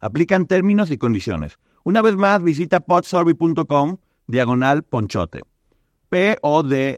[0.00, 1.58] Aplican términos y condiciones.
[1.84, 5.42] Una vez más, visita podsurvey.com diagonal ponchote.
[6.08, 6.94] P-O-D-S-U-R-B-E-Y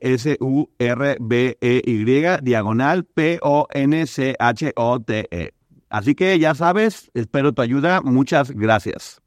[2.43, 3.55] diagonal P-O-N-C-H-O-T-E.
[5.91, 8.01] Así que ya sabes, espero tu ayuda.
[8.03, 9.21] Muchas gracias.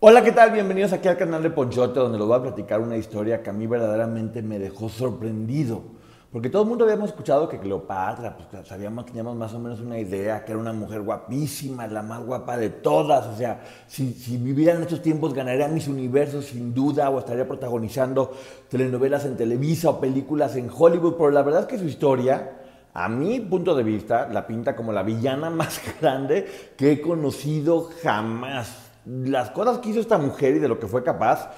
[0.00, 0.50] Hola, ¿qué tal?
[0.52, 3.52] Bienvenidos aquí al canal de Ponchote, donde les voy a platicar una historia que a
[3.52, 5.97] mí verdaderamente me dejó sorprendido.
[6.30, 9.98] Porque todo el mundo habíamos escuchado que Cleopatra, pues sabíamos, teníamos más o menos una
[9.98, 13.26] idea, que era una mujer guapísima, la más guapa de todas.
[13.28, 17.48] O sea, si, si viviera en estos tiempos ganaría mis universos sin duda, o estaría
[17.48, 18.34] protagonizando
[18.68, 21.14] telenovelas en Televisa o películas en Hollywood.
[21.16, 22.58] Pero la verdad es que su historia,
[22.92, 27.88] a mi punto de vista, la pinta como la villana más grande que he conocido
[28.02, 28.90] jamás.
[29.06, 31.48] Las cosas que hizo esta mujer y de lo que fue capaz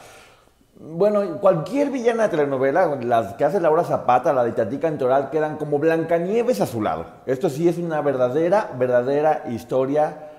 [0.79, 5.57] bueno, cualquier villana de telenovela, las que hace Laura Zapata, la de Tati Cantoral, quedan
[5.57, 7.07] como Blancanieves a su lado.
[7.27, 10.31] Esto sí es una verdadera, verdadera historia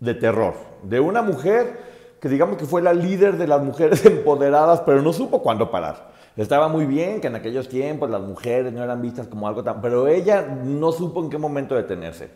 [0.00, 0.54] de terror.
[0.82, 5.12] De una mujer que digamos que fue la líder de las mujeres empoderadas, pero no
[5.12, 6.14] supo cuándo parar.
[6.36, 9.80] Estaba muy bien que en aquellos tiempos las mujeres no eran vistas como algo tan...
[9.80, 12.30] Pero ella no supo en qué momento detenerse.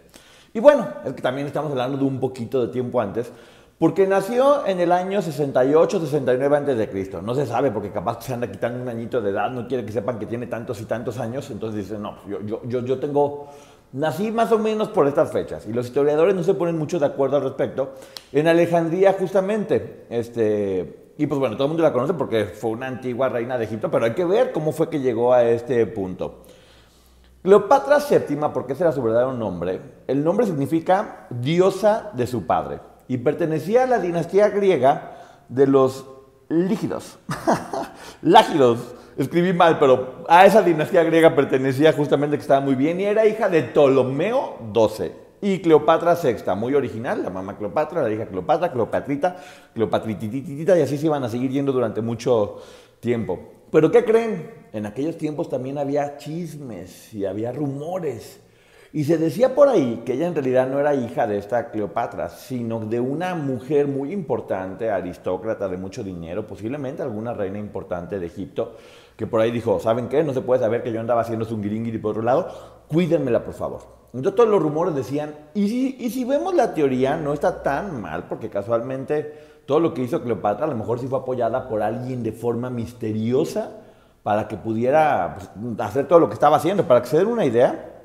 [0.54, 3.32] Y bueno, es que también estamos hablando de un poquito de tiempo antes,
[3.78, 7.22] porque nació en el año 68, 69 antes de Cristo.
[7.22, 9.92] No se sabe porque capaz se anda quitando un añito de edad, no quiere que
[9.92, 11.48] sepan que tiene tantos y tantos años.
[11.50, 13.46] Entonces dice, no, yo, yo, yo, yo tengo,
[13.92, 15.64] nací más o menos por estas fechas.
[15.68, 17.94] Y los historiadores no se ponen mucho de acuerdo al respecto.
[18.32, 22.88] En Alejandría justamente, este, y pues bueno, todo el mundo la conoce porque fue una
[22.88, 26.42] antigua reina de Egipto, pero hay que ver cómo fue que llegó a este punto.
[27.42, 32.80] Cleopatra VII, porque ese era su verdadero nombre, el nombre significa diosa de su padre
[33.08, 35.16] y pertenecía a la dinastía griega
[35.48, 36.06] de los
[36.48, 37.18] lígidos.
[38.22, 43.04] Lágidos, escribí mal, pero a esa dinastía griega pertenecía justamente que estaba muy bien y
[43.04, 48.26] era hija de Ptolomeo XII y Cleopatra VI, muy original, la mamá Cleopatra, la hija
[48.26, 49.36] Cleopatra, Cleopatrita,
[49.74, 52.58] Cleopatrititita y así se iban a seguir yendo durante mucho
[53.00, 53.38] tiempo.
[53.70, 54.50] Pero ¿qué creen?
[54.72, 58.40] En aquellos tiempos también había chismes y había rumores.
[58.92, 62.30] Y se decía por ahí que ella en realidad no era hija de esta Cleopatra,
[62.30, 68.26] sino de una mujer muy importante, aristócrata de mucho dinero, posiblemente alguna reina importante de
[68.26, 68.76] Egipto,
[69.14, 70.22] que por ahí dijo, ¿saben qué?
[70.22, 72.48] No se puede saber que yo andaba haciendo y por otro lado,
[72.88, 73.98] cuídenmela por favor.
[74.14, 78.00] Entonces todos los rumores decían, y si, y si vemos la teoría, no está tan
[78.00, 81.82] mal, porque casualmente todo lo que hizo Cleopatra a lo mejor sí fue apoyada por
[81.82, 83.70] alguien de forma misteriosa
[84.22, 86.84] para que pudiera pues, hacer todo lo que estaba haciendo.
[86.84, 87.97] Para que se den una idea,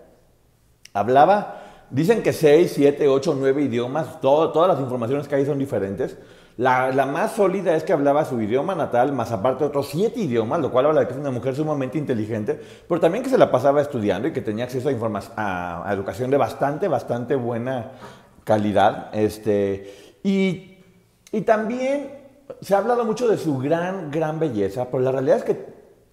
[0.93, 6.17] Hablaba, dicen que 6, 7, 8, 9 idiomas, todas las informaciones que hay son diferentes.
[6.55, 10.71] La, más sólida es que hablaba su idioma natal, más aparte otros siete idiomas, lo
[10.71, 13.81] cual habla de que es una mujer sumamente inteligente, pero también que se la pasaba
[13.81, 17.93] estudiando y que tenía acceso a, a, educación de bastante, bastante buena
[18.43, 19.09] calidad.
[19.13, 20.77] Este, y,
[21.31, 22.19] y también
[22.61, 25.65] se ha hablado mucho de su gran, gran belleza, pero la realidad es que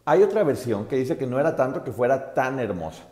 [0.06, 3.02] hay otra versión que dice que no era tanto que fuera tan hermosa.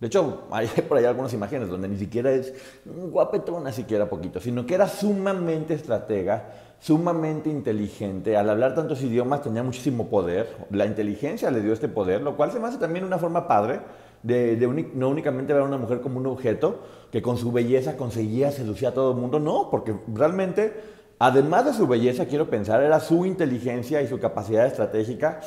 [0.00, 2.52] De hecho, hay por ahí algunas imágenes donde ni siquiera es
[2.84, 8.36] guapetona, siquiera poquito, sino que era sumamente estratega, sumamente inteligente.
[8.36, 10.54] Al hablar tantos idiomas tenía muchísimo poder.
[10.70, 13.80] La inteligencia le dio este poder, lo cual se me hace también una forma padre
[14.22, 14.56] de,
[14.94, 18.88] no únicamente ver a una mujer como un objeto que con su belleza conseguía seducir
[18.88, 19.40] a todo el mundo.
[19.40, 20.74] No, porque realmente,
[21.18, 25.40] además de su belleza, quiero pensar, era su inteligencia y su capacidad estratégica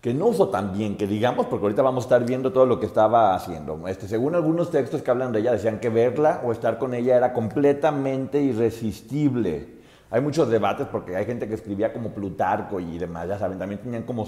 [0.00, 2.80] que no usó tan bien, que digamos, porque ahorita vamos a estar viendo todo lo
[2.80, 3.86] que estaba haciendo.
[3.86, 7.16] Este, según algunos textos que hablan de ella, decían que verla o estar con ella
[7.16, 9.80] era completamente irresistible.
[10.10, 13.80] Hay muchos debates porque hay gente que escribía como Plutarco y demás, ya saben, también
[13.80, 14.26] tenían como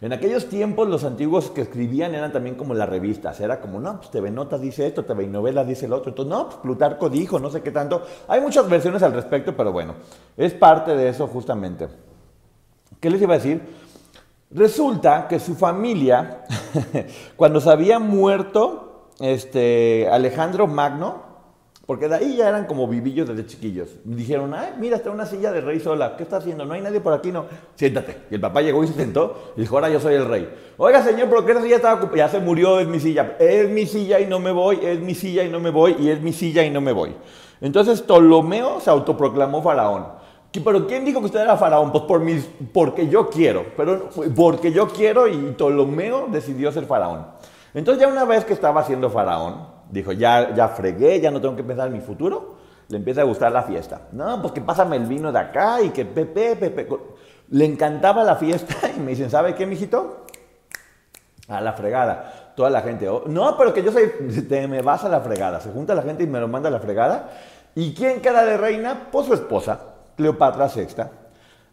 [0.00, 3.98] En aquellos tiempos los antiguos que escribían eran también como las revistas, era como, no,
[3.98, 7.38] pues TV Notas dice esto, TV Novelas dice el otro, entonces, no, pues Plutarco dijo,
[7.38, 8.02] no sé qué tanto.
[8.26, 9.94] Hay muchas versiones al respecto, pero bueno,
[10.36, 11.86] es parte de eso justamente.
[13.00, 13.62] ¿Qué les iba a decir?
[14.54, 16.44] Resulta que su familia,
[17.36, 21.32] cuando se había muerto este, Alejandro Magno,
[21.86, 23.88] porque de ahí ya eran como vivillos desde chiquillos.
[24.04, 26.16] Dijeron, ay, mira, está una silla de rey sola.
[26.16, 26.64] ¿Qué está haciendo?
[26.64, 27.46] No hay nadie por aquí, no.
[27.74, 28.18] Siéntate.
[28.30, 30.48] Y el papá llegó y se sentó y dijo, ahora yo soy el rey.
[30.76, 32.18] Oiga, señor, ¿por qué esa silla estaba ocupada?
[32.18, 33.36] Ya se murió, es mi silla.
[33.38, 36.08] Es mi silla y no me voy, es mi silla y no me voy, y
[36.10, 37.16] es mi silla y no me voy.
[37.60, 40.21] Entonces Ptolomeo se autoproclamó faraón.
[40.52, 41.92] ¿Pero quién dijo que usted era faraón?
[41.92, 43.66] Pues por mis, porque yo quiero.
[43.76, 47.26] Pero porque yo quiero y Ptolomeo decidió ser faraón.
[47.74, 51.54] Entonces ya una vez que estaba siendo faraón, Dijo, ya, ya fregué, ya no tengo
[51.54, 52.56] que pensar en mi futuro.
[52.88, 54.08] Le empieza a gustar la fiesta.
[54.12, 56.88] No, pues que pásame el vino de acá y que pepe, pepe.
[57.50, 60.24] Le encantaba la fiesta y me dicen, ¿sabe qué, mijito?
[61.46, 62.52] A la fregada.
[62.56, 64.10] Toda la gente, oh, no, pero que yo soy,
[64.48, 65.60] te me vas a la fregada.
[65.60, 67.28] Se junta la gente y me lo manda a la fregada.
[67.74, 69.08] ¿Y quién queda de reina?
[69.12, 69.78] Pues su esposa,
[70.16, 71.04] Cleopatra VI.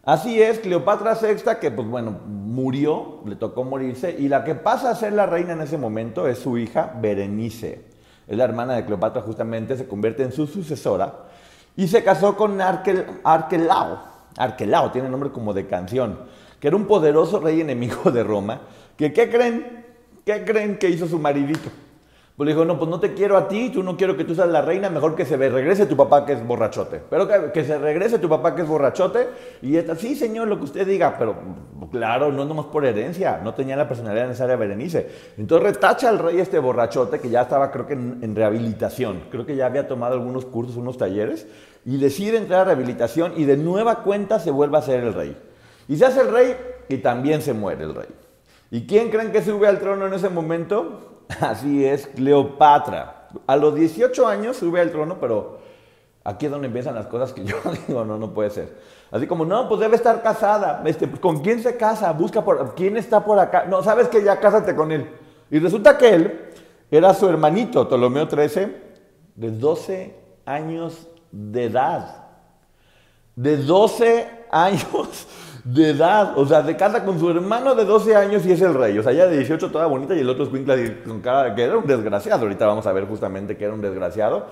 [0.04, 4.90] Así es, Cleopatra VI, que pues bueno, murió, le tocó morirse, y la que pasa
[4.90, 7.90] a ser la reina en ese momento es su hija Berenice
[8.30, 11.24] es la hermana de Cleopatra justamente, se convierte en su sucesora
[11.76, 13.98] y se casó con Arquelao.
[14.36, 16.20] Arquelao tiene nombre como de canción,
[16.60, 18.60] que era un poderoso rey enemigo de Roma,
[18.96, 19.84] que ¿qué creen?
[20.24, 21.70] ¿Qué creen que hizo su maridito?
[22.40, 24.34] Pues le dijo, no, pues no te quiero a ti, tú no quiero que tú
[24.34, 27.02] seas la reina, mejor que se regrese tu papá que es borrachote.
[27.10, 29.28] Pero que, se regrese tu papá que es borrachote.
[29.60, 31.36] Y esta, sí, señor, lo que usted diga, pero
[31.92, 35.10] claro, no nomás por herencia, no tenía la personalidad necesaria Berenice.
[35.36, 39.44] Entonces retacha al rey este borrachote, que ya estaba creo que en, en rehabilitación, creo
[39.44, 41.46] que ya había tomado algunos cursos, unos talleres,
[41.84, 45.36] y decide entrar a rehabilitación y de nueva cuenta se vuelve a ser el rey.
[45.88, 46.56] Y se hace el rey
[46.88, 48.08] y también se muere el rey.
[48.70, 51.24] ¿Y quién creen que sube al trono en ese momento?
[51.40, 53.28] Así es, Cleopatra.
[53.46, 55.58] A los 18 años sube al trono, pero
[56.24, 57.56] aquí es donde empiezan las cosas que yo
[57.86, 58.76] digo, no, no puede ser.
[59.10, 60.82] Así como, no, pues debe estar casada.
[60.84, 62.12] Este, ¿Con quién se casa?
[62.12, 63.64] Busca por, ¿quién está por acá?
[63.68, 65.10] No, sabes que ya cásate con él.
[65.50, 66.40] Y resulta que él
[66.90, 68.76] era su hermanito, Ptolomeo XIII,
[69.34, 70.14] de 12
[70.46, 72.24] años de edad.
[73.34, 75.26] De 12 años
[75.72, 76.32] de edad.
[76.36, 78.98] O sea, se casa con su hermano de 12 años y es el rey.
[78.98, 80.50] O sea, ella de 18 toda bonita y el otro es
[81.04, 82.42] con cara que era un desgraciado.
[82.42, 84.46] Ahorita vamos a ver justamente que era un desgraciado.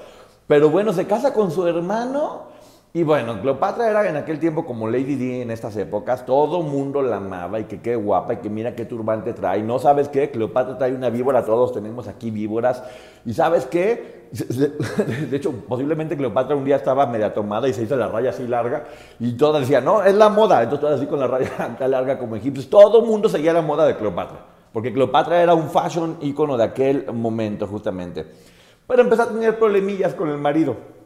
[0.46, 2.48] Pero bueno, se casa con su hermano
[2.94, 7.02] y bueno, Cleopatra era en aquel tiempo como Lady Di en estas épocas, todo mundo
[7.02, 9.62] la amaba y que qué guapa y que mira qué turbante trae.
[9.62, 12.82] No sabes qué, Cleopatra trae una víbora, todos tenemos aquí víboras.
[13.26, 14.31] Y sabes qué,
[15.31, 18.49] de hecho, posiblemente Cleopatra un día estaba media tomada y se hizo la raya así
[18.49, 18.85] larga
[19.20, 20.62] y todas decían, no, es la moda.
[20.62, 22.70] Entonces todas así con la raya tan larga como egipcios.
[22.70, 27.12] Todo mundo seguía la moda de Cleopatra, porque Cleopatra era un fashion ícono de aquel
[27.12, 28.25] momento justamente.
[28.87, 30.97] Pero empezó a tener problemillas con el marido.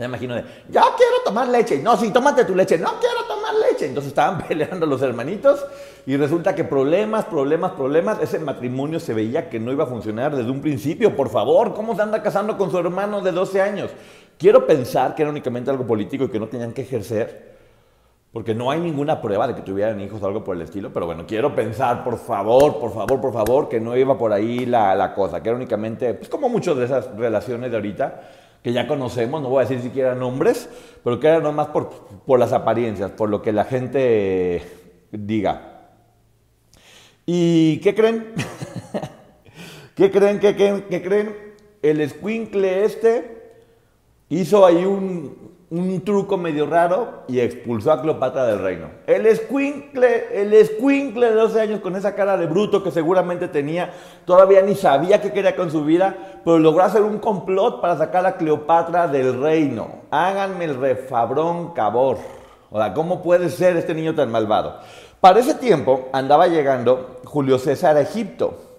[0.00, 1.78] Me imagino de, yo quiero tomar leche.
[1.82, 2.78] No, sí, tómate tu leche.
[2.78, 3.84] No quiero tomar leche.
[3.84, 5.62] Entonces estaban peleando los hermanitos
[6.06, 8.18] y resulta que problemas, problemas, problemas.
[8.22, 11.14] Ese matrimonio se veía que no iba a funcionar desde un principio.
[11.14, 13.90] Por favor, ¿cómo se anda casando con su hermano de 12 años?
[14.38, 17.50] Quiero pensar que era únicamente algo político y que no tenían que ejercer.
[18.32, 21.04] Porque no hay ninguna prueba de que tuvieran hijos o algo por el estilo, pero
[21.04, 24.94] bueno, quiero pensar, por favor, por favor, por favor, que no iba por ahí la,
[24.94, 28.20] la cosa, que era únicamente, pues como muchas de esas relaciones de ahorita,
[28.62, 30.68] que ya conocemos, no voy a decir siquiera nombres,
[31.02, 31.90] pero que era nomás por,
[32.26, 34.62] por las apariencias, por lo que la gente
[35.12, 35.88] diga.
[37.26, 38.32] ¿Y qué creen?
[39.94, 40.40] ¿Qué creen?
[40.40, 40.84] ¿Qué creen?
[40.90, 41.36] ¿Qué creen?
[41.82, 43.40] El squinkle este
[44.28, 48.88] hizo ahí un, un truco medio raro y expulsó a Cleopatra del reino.
[49.06, 53.92] El escuincle, el escuincle de 12 años con esa cara de bruto que seguramente tenía,
[54.24, 58.26] todavía ni sabía qué quería con su vida, pero logró hacer un complot para sacar
[58.26, 60.02] a Cleopatra del reino.
[60.10, 62.18] Háganme el refabrón cabor.
[62.72, 64.80] O sea, ¿cómo puede ser este niño tan malvado?
[65.20, 68.69] Para ese tiempo andaba llegando Julio César a Egipto.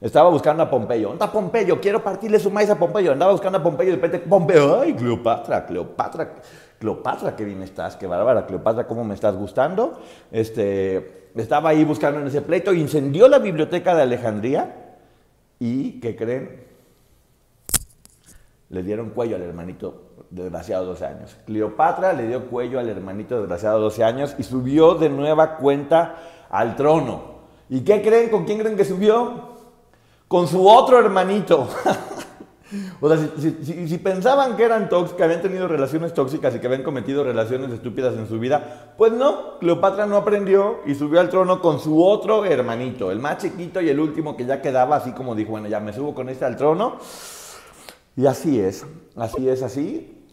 [0.00, 1.08] Estaba buscando a Pompeyo.
[1.08, 1.78] ¿Dónde está Pompeyo?
[1.78, 3.12] Quiero partirle su maíz a Pompeyo.
[3.12, 4.80] Andaba buscando a Pompeyo y de repente Pompeyo.
[4.80, 5.66] ¡Ay, Cleopatra!
[5.66, 6.36] Cleopatra.
[6.78, 8.46] Cleopatra, qué bien estás, qué bárbara.
[8.46, 10.00] Cleopatra, ¿cómo me estás gustando?
[10.32, 12.72] Este, estaba ahí buscando en ese pleito.
[12.72, 14.96] Incendió la biblioteca de Alejandría.
[15.58, 16.64] ¿Y qué creen?
[18.70, 21.36] Le dieron cuello al hermanito desgraciado de 12 años.
[21.44, 26.16] Cleopatra le dio cuello al hermanito desgraciado de 12 años y subió de nueva cuenta
[26.48, 27.40] al trono.
[27.68, 28.30] ¿Y qué creen?
[28.30, 29.49] ¿Con quién creen que subió?
[30.30, 31.68] Con su otro hermanito.
[33.00, 36.84] O sea, si, pensaban que eran tóxicos, que habían tenido relaciones tóxicas y que habían
[36.84, 41.60] cometido relaciones estúpidas en su vida, pues no, Cleopatra no aprendió y subió al trono
[41.60, 45.34] con su otro hermanito, el más chiquito y el último que ya quedaba, así como
[45.34, 46.98] dijo, bueno, ya me subo con este al trono.
[48.14, 50.28] Y así es, así es, así,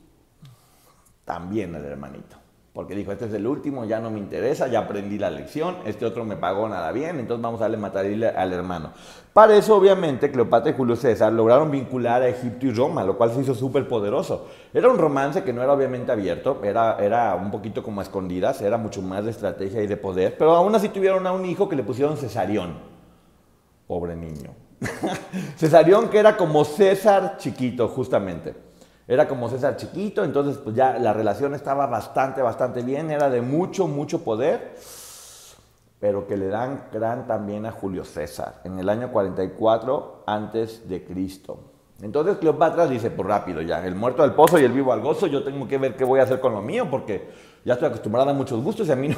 [1.25, 2.38] también el hermanito
[2.77, 6.05] porque dijo, este es el último, ya no me interesa, ya aprendí la lección, este
[6.05, 8.91] otro me pagó nada bien, entonces vamos a darle matarile al hermano.
[9.34, 13.31] Para eso, obviamente, Cleopatra y Julio César lograron vincular a Egipto y Roma, lo cual
[13.31, 14.46] se hizo súper poderoso.
[14.75, 18.62] Era un romance que no era obviamente abierto, era, era un poquito como a escondidas,
[18.62, 21.67] era mucho más de estrategia y de poder, pero aún así tuvieron a un hijo
[21.67, 22.75] que le pusieron Cesarión.
[23.88, 24.51] Pobre niño.
[25.57, 28.67] Cesarión que era como César chiquito, justamente.
[29.08, 33.42] Era como César chiquito, entonces pues ya la relación estaba bastante, bastante bien, era de
[33.42, 34.76] mucho, mucho poder,
[35.98, 41.06] pero que le dan gran también a Julio César en el año 44 antes de
[41.06, 41.58] Cristo.
[42.02, 45.26] Entonces Cleopatra dice, pues rápido ya, el muerto al pozo y el vivo al gozo,
[45.28, 47.30] yo tengo que ver qué voy a hacer con lo mío, porque
[47.64, 49.18] ya estoy acostumbrada a muchos gustos y a mí no,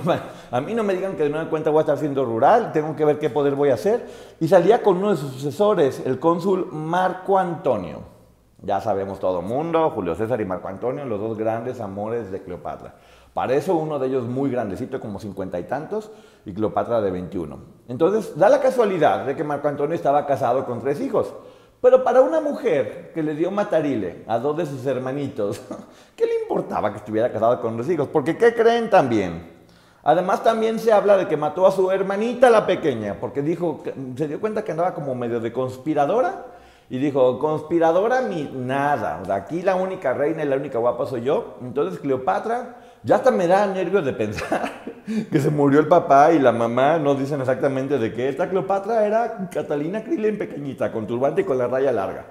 [0.51, 2.95] a mí no me digan que de nueva cuenta voy a estar siendo rural, tengo
[2.95, 4.05] que ver qué poder voy a hacer.
[4.39, 8.18] Y salía con uno de sus sucesores, el cónsul Marco Antonio.
[8.61, 12.95] Ya sabemos todo mundo, Julio César y Marco Antonio, los dos grandes amores de Cleopatra.
[13.33, 16.11] Para eso uno de ellos muy grandecito, como cincuenta y tantos,
[16.45, 17.57] y Cleopatra de 21.
[17.87, 21.33] Entonces, da la casualidad de que Marco Antonio estaba casado con tres hijos.
[21.81, 25.61] Pero para una mujer que le dio matarile a dos de sus hermanitos,
[26.17, 28.09] ¿qué le importaba que estuviera casado con tres hijos?
[28.11, 29.57] Porque ¿qué creen también?
[30.03, 33.83] Además también se habla de que mató a su hermanita la pequeña, porque dijo,
[34.17, 36.45] se dio cuenta que andaba como medio de conspiradora
[36.89, 39.21] y dijo, conspiradora ni nada.
[39.31, 41.57] aquí la única reina y la única guapa soy yo.
[41.61, 44.71] Entonces Cleopatra, ya hasta me da nervios de pensar
[45.31, 48.27] que se murió el papá y la mamá no dicen exactamente de qué.
[48.27, 52.25] Esta Cleopatra era Catalina Krilen pequeñita, con turbante y con la raya larga.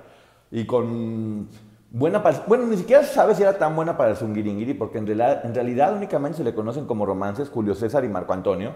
[0.50, 1.48] Y con
[1.90, 2.42] buena para...
[2.48, 5.06] Bueno, ni siquiera se sabe si era tan buena para el zungiringiri, porque en
[5.54, 8.72] realidad únicamente se le conocen como romances Julio César y Marco Antonio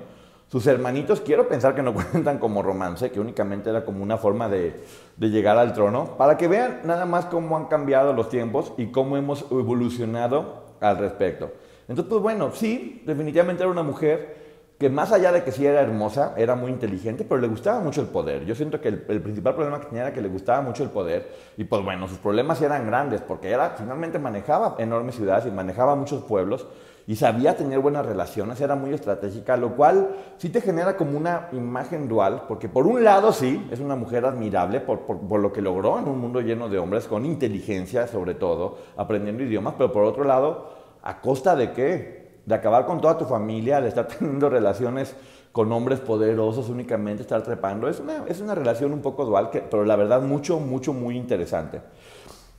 [0.52, 4.50] sus hermanitos, quiero pensar que no cuentan como romance, que únicamente era como una forma
[4.50, 4.84] de,
[5.18, 9.16] llegar al trono, para que vean nada más cómo han cambiado los tiempos y cómo
[9.16, 11.52] hemos evolucionado al respecto.
[11.88, 14.42] Entonces, pues bueno, sí, definitivamente era una mujer
[14.78, 18.02] que más allá de que sí era hermosa, era muy inteligente, pero le gustaba mucho
[18.02, 18.44] el poder.
[18.44, 21.30] Yo siento que el, principal problema que tenía era que le gustaba mucho el poder,
[21.56, 25.94] y pues bueno, sus problemas eran grandes, porque era, finalmente manejaba enormes ciudades y manejaba
[25.94, 26.66] muchos pueblos,
[27.06, 31.48] y sabía tener buenas relaciones, era muy estratégica, lo cual sí te genera como una
[31.52, 35.98] imagen dual, porque por un lado sí, es una mujer admirable por, lo que logró
[35.98, 40.24] en un mundo lleno de hombres, con inteligencia sobre todo, aprendiendo idiomas, pero por otro
[40.24, 40.70] lado,
[41.02, 42.40] ¿a costa de qué?
[42.46, 45.16] De acabar con toda tu familia, de estar teniendo relaciones
[45.50, 47.88] con hombres poderosos únicamente, estar trepando.
[47.88, 51.16] Es una, es una relación un poco dual, que, pero la verdad mucho, mucho, muy
[51.16, 51.82] interesante.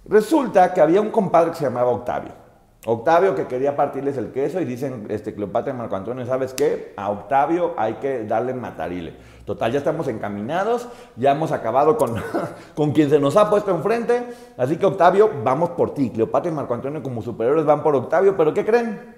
[0.05, 2.42] Resulta que había un compadre que se llamaba Octavio.
[2.85, 6.93] Octavio que quería partirles el queso y dicen este, Cleopatra y Marco Antonio, ¿sabes qué?
[6.97, 9.15] A Octavio hay que darle matarile.
[9.45, 12.15] Total, ya estamos encaminados, ya hemos acabado con,
[12.75, 16.09] con quien se nos ha puesto enfrente, así que Octavio, vamos por ti.
[16.09, 19.15] Cleopatra y Marco Antonio como superiores van por Octavio, pero ¿qué creen?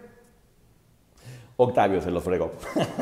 [1.58, 2.52] Octavio se los fregó.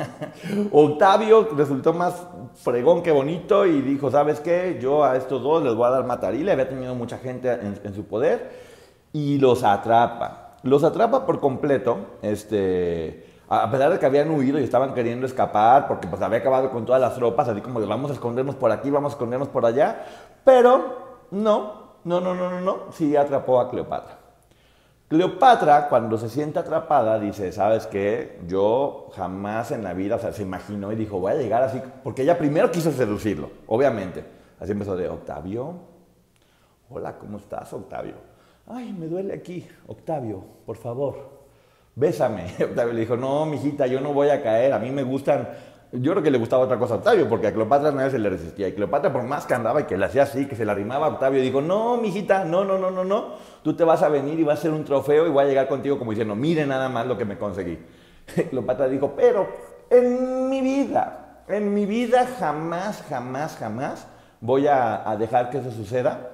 [0.72, 4.79] Octavio resultó más fregón que bonito y dijo, ¿sabes qué?
[4.82, 8.05] Yo a estos dos les voy a dar matarile, había tenido mucha gente en su
[8.05, 8.72] poder
[9.12, 10.42] y los atrapa.
[10.63, 15.88] Los atrapa por completo, este, a pesar de que habían huido y estaban queriendo escapar,
[15.88, 18.72] porque pues había acabado con todas las tropas, así como de vamos a escondernos por
[18.72, 20.05] aquí, vamos a escondernos por allá,
[20.46, 24.20] pero no, no, no, no, no, no, sí atrapó a Cleopatra.
[25.10, 28.39] Cleopatra, cuando se siente atrapada, dice, ¿sabes qué?
[28.48, 31.82] Yo jamás en la vida, o sea, se imaginó y dijo, voy a llegar así,
[32.03, 34.25] porque ella primero quiso seducirlo, obviamente.
[34.60, 35.75] Así empezó de, Octavio,
[36.89, 38.32] hola, ¿cómo estás, Octavio?
[38.67, 41.15] Ay, me duele aquí, Octavio, por favor,
[41.96, 42.46] bésame.
[42.63, 45.50] Octavio le dijo, no, mijita, yo no voy a caer, a mí me gustan,
[45.91, 48.29] yo creo que le gustaba otra cosa a Octavio, porque a Cleopatra nadie se le
[48.29, 48.67] resistía.
[48.67, 51.08] Y Cleopatra, por más que andaba y que le hacía así, que se le arrimaba
[51.08, 54.39] a Octavio, dijo, no, mijita, no, no, no, no, no, tú te vas a venir
[54.39, 56.89] y vas a ser un trofeo y voy a llegar contigo como diciendo, mire nada
[56.89, 57.77] más lo que me conseguí.
[58.50, 59.48] Cleopatra dijo, pero
[59.89, 64.08] en mi vida, en mi vida jamás, jamás, jamás
[64.41, 66.32] voy a, a dejar que eso suceda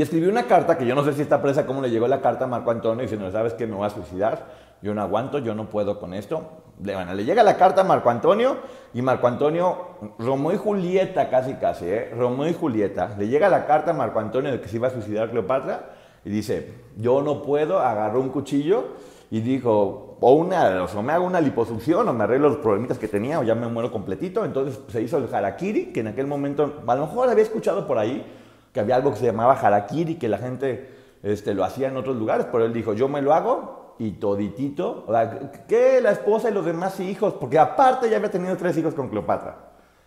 [0.00, 2.22] y escribió una carta, que yo no sé si está presa, cómo le llegó la
[2.22, 4.46] carta a Marco Antonio, diciendo, ¿sabes que Me voy a suicidar,
[4.80, 6.40] yo no aguanto, yo no puedo con esto.
[6.82, 8.56] Le, bueno, le llega la carta a Marco Antonio,
[8.94, 9.88] y Marco Antonio,
[10.18, 12.14] Romeo y Julieta casi casi, ¿eh?
[12.14, 15.28] Y Julieta, le llega la carta a Marco Antonio de que se iba a suicidar
[15.28, 15.90] Cleopatra,
[16.24, 18.94] y dice, yo no puedo, agarró un cuchillo,
[19.30, 23.06] y dijo, o una, o me hago una liposucción, o me arreglo los problemitas que
[23.06, 24.46] tenía, o ya me muero completito.
[24.46, 27.98] Entonces se hizo el harakiri, que en aquel momento, a lo mejor había escuchado por
[27.98, 28.38] ahí,
[28.72, 30.90] que había algo que se llamaba harakiri, que la gente
[31.22, 35.04] este, lo hacía en otros lugares, pero él dijo, yo me lo hago y toditito,
[35.06, 38.76] o sea, que la esposa y los demás hijos, porque aparte ya había tenido tres
[38.78, 39.56] hijos con Cleopatra.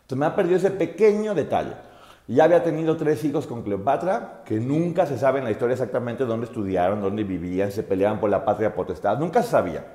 [0.02, 1.74] Entonces me ha perdido ese pequeño detalle.
[2.28, 6.26] Ya había tenido tres hijos con Cleopatra, que nunca se sabe en la historia exactamente
[6.26, 9.86] dónde estudiaron, dónde vivían, se peleaban por la patria potestad, nunca se sabía.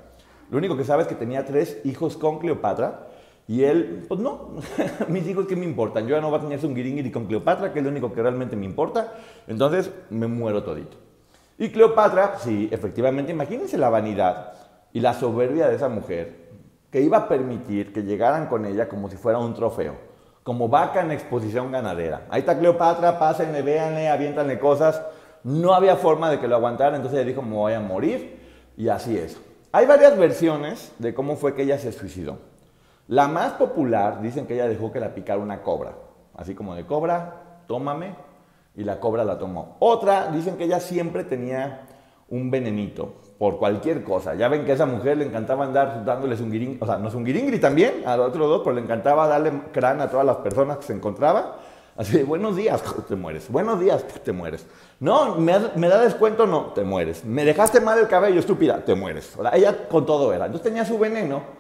[0.51, 3.09] Lo único que sabe es que tenía tres hijos con Cleopatra,
[3.49, 4.51] y él, pues no,
[5.09, 7.73] mis hijos qué me importan, yo ya no voy a tener un guiringiri con Cleopatra,
[7.73, 9.15] que es lo único que realmente me importa,
[9.47, 10.99] entonces me muero todito.
[11.57, 14.53] Y Cleopatra, sí, efectivamente, imagínense la vanidad
[14.93, 16.49] y la soberbia de esa mujer,
[16.91, 19.95] que iba a permitir que llegaran con ella como si fuera un trofeo,
[20.43, 22.27] como vaca en exposición ganadera.
[22.29, 25.03] Ahí está Cleopatra, pásenle, véanle, aviéntanle cosas.
[25.43, 28.41] No había forma de que lo aguantara, entonces ella dijo, me voy a morir,
[28.77, 29.41] y así es.
[29.73, 32.39] Hay varias versiones de cómo fue que ella se suicidó.
[33.09, 35.95] La más popular, dicen que ella dejó que la picara una cobra,
[36.37, 38.15] así como de cobra, tómame,
[38.77, 39.77] y la cobra la tomó.
[39.79, 41.87] Otra, dicen que ella siempre tenía
[42.29, 44.35] un venenito, por cualquier cosa.
[44.35, 47.09] Ya ven que a esa mujer le encantaba andar dándoles un guiringri, o sea, no
[47.09, 50.27] es un guiringri también, a los otros dos, pero le encantaba darle crán a todas
[50.27, 51.57] las personas que se encontraba.
[51.97, 53.51] Así de, buenos días, te mueres.
[53.51, 54.67] Buenos días, te mueres.
[55.01, 56.47] No, ¿me, me da descuento?
[56.47, 57.25] No, te mueres.
[57.25, 58.85] ¿Me dejaste mal el cabello, estúpida?
[58.85, 59.35] Te mueres.
[59.39, 60.45] O sea, ella con todo era.
[60.45, 61.57] Entonces tenía su veneno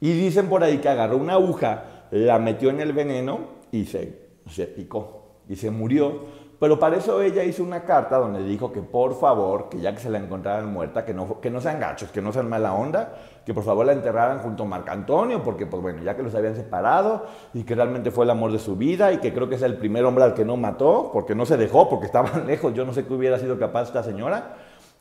[0.00, 3.40] y dicen por ahí que agarró una aguja, la metió en el veneno
[3.72, 6.44] y se, se picó y se murió.
[6.60, 10.00] Pero para eso ella hizo una carta donde dijo que por favor, que ya que
[10.00, 13.12] se la encontraran muerta, que no, que no sean gachos, que no sean mala onda,
[13.44, 16.34] que por favor la enterraran junto a Marco Antonio, porque pues bueno, ya que los
[16.34, 19.56] habían separado y que realmente fue el amor de su vida y que creo que
[19.56, 22.72] es el primer hombre al que no mató, porque no se dejó, porque estaban lejos,
[22.72, 24.54] yo no sé qué hubiera sido capaz esta señora.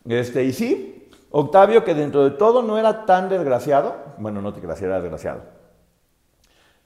[0.06, 1.03] Este, y sí,
[1.36, 5.42] Octavio, que dentro de todo no era tan desgraciado, bueno, no desgraciado, era desgraciado.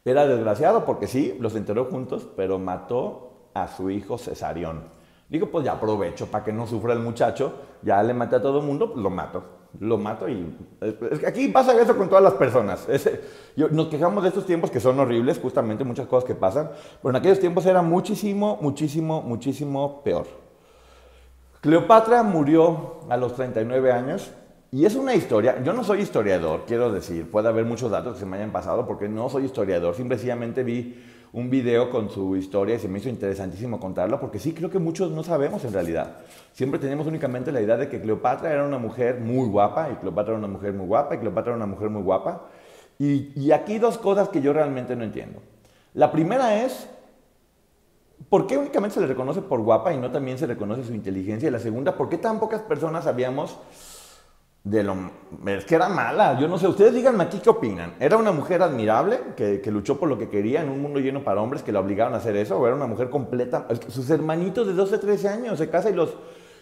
[0.05, 4.83] Era desgraciado porque sí, los enterró juntos, pero mató a su hijo Cesarión.
[5.27, 8.59] Digo, pues ya aprovecho para que no sufra el muchacho, ya le maté a todo
[8.59, 9.43] el mundo, pues lo mato.
[9.81, 10.55] Lo mato y...
[11.11, 12.87] Es que aquí pasa eso con todas las personas.
[13.71, 17.17] nos quejamos de estos tiempos que son horribles, justamente muchas cosas que pasan, pero en
[17.17, 20.46] aquellos tiempos era muchísimo, muchísimo, muchísimo peor.
[21.61, 24.31] Cleopatra murió a los 39 años
[24.71, 28.19] y es una historia, yo no soy historiador, quiero decir, puede haber muchos datos que
[28.19, 31.03] se me hayan pasado porque no soy historiador, simplemente vi
[31.33, 34.77] un video con su historia y se me hizo interesantísimo contarlo porque sí creo que
[34.77, 36.17] muchos no sabemos en realidad.
[36.53, 40.33] Siempre tenemos únicamente la idea de que Cleopatra era una mujer muy guapa y Cleopatra
[40.33, 42.47] era una mujer muy guapa y Cleopatra era una mujer muy guapa.
[42.99, 45.41] Y, y aquí dos cosas que yo realmente no entiendo.
[45.93, 46.89] La primera es
[48.29, 51.47] ¿Por qué únicamente se le reconoce por guapa y no también se reconoce su inteligencia?
[51.47, 53.57] Y la segunda, ¿por qué tan pocas personas sabíamos
[54.63, 54.95] de lo...
[55.45, 57.93] Es que era mala, yo no sé, ustedes díganme aquí qué opinan.
[57.99, 61.41] ¿Era una mujer admirable que, luchó por lo que quería en un mundo lleno para
[61.41, 62.59] hombres que la obligaron a hacer eso?
[62.59, 63.67] ¿O era una mujer completa?
[63.87, 66.17] Sus hermanitos de 12, 13 años se casa y los,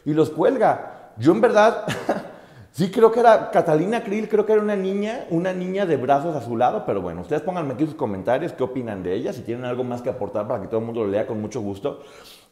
[0.06, 1.14] y los cuelga.
[1.18, 1.86] Yo en verdad...
[2.76, 6.36] Sí, creo que era Catalina Krill, creo que era una niña, una niña de brazos
[6.36, 9.44] a su lado, pero bueno, ustedes pónganme aquí sus comentarios, qué opinan de ella, si
[9.44, 12.02] tienen algo más que aportar para que todo el mundo lo lea con mucho gusto.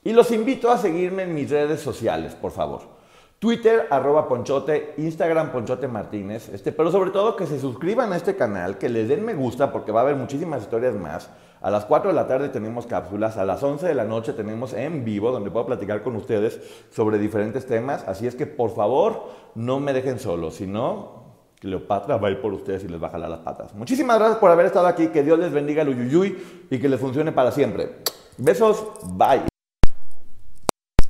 [0.02, 2.84] Y los invito a seguirme en mis redes sociales, por favor.
[3.38, 8.38] Twitter, arroba Ponchote, Instagram, Ponchote Martínez, este, pero sobre todo que se suscriban a este
[8.38, 11.30] canal, que les den me gusta porque va a haber muchísimas historias más.
[11.64, 14.74] A las 4 de la tarde tenemos cápsulas, a las 11 de la noche tenemos
[14.74, 16.60] en vivo donde puedo platicar con ustedes
[16.92, 21.24] sobre diferentes temas, así es que por favor no me dejen solo, si no,
[21.62, 23.74] Cleopatra va a ir por ustedes y les va a jalar las patas.
[23.76, 26.38] Muchísimas gracias por haber estado aquí, que Dios les bendiga el
[26.70, 28.00] y que les funcione para siempre.
[28.38, 29.53] Besos, bye.